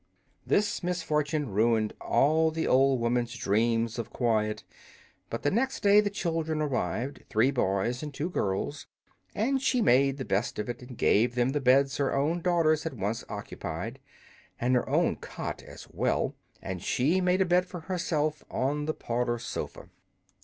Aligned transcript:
This 0.47 0.81
misfortune 0.81 1.51
ruined 1.51 1.93
all 2.01 2.49
the 2.49 2.65
old 2.65 2.99
woman's 2.99 3.35
dreams 3.37 3.99
of 3.99 4.09
quiet; 4.11 4.63
but 5.29 5.43
the 5.43 5.51
next 5.51 5.83
day 5.83 6.01
the 6.01 6.09
children 6.09 6.59
arrived 6.59 7.23
three 7.29 7.51
boys 7.51 8.01
and 8.01 8.11
two 8.11 8.27
girls, 8.27 8.87
and 9.35 9.61
she 9.61 9.79
made 9.79 10.17
the 10.17 10.25
best 10.25 10.57
of 10.57 10.67
it 10.69 10.81
and 10.81 10.97
gave 10.97 11.35
them 11.35 11.49
the 11.49 11.61
beds 11.61 11.97
her 11.97 12.15
own 12.15 12.41
daughters 12.41 12.81
had 12.81 12.99
once 12.99 13.23
occupied, 13.29 13.99
and 14.59 14.73
her 14.73 14.89
own 14.89 15.17
cot 15.17 15.61
as 15.61 15.87
well; 15.91 16.33
and 16.63 16.81
she 16.81 17.21
made 17.21 17.41
a 17.41 17.45
bed 17.45 17.67
for 17.67 17.81
herself 17.81 18.43
on 18.49 18.85
the 18.85 18.95
parlor 18.95 19.37
sofa. 19.37 19.87